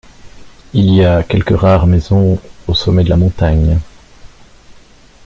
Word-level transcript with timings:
Il 0.73 0.89
y 0.95 1.05
a 1.05 1.21
quelques 1.21 1.55
rares 1.59 1.85
maisons 1.85 2.39
au 2.67 2.73
sommet 2.73 3.03
de 3.03 3.09
la 3.09 3.17
montagne. 3.17 3.77